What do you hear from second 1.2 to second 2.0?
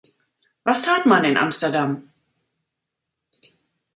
in Amsterdam?